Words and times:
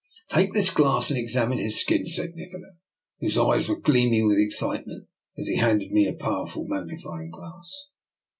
"Take 0.33 0.53
this 0.53 0.71
glass 0.73 1.11
and 1.11 1.19
examine 1.19 1.59
his 1.59 1.79
skin," 1.79 2.07
said 2.07 2.33
Nikola, 2.33 2.71
whose 3.19 3.37
eyes 3.37 3.69
were 3.69 3.79
gleaming 3.79 4.25
with 4.27 4.39
excitement, 4.39 5.07
as 5.37 5.45
he 5.45 5.57
handed 5.57 5.91
me 5.91 6.07
a 6.07 6.13
powerful 6.15 6.65
mag 6.67 6.87
nifying 6.87 7.29
glass. 7.29 7.85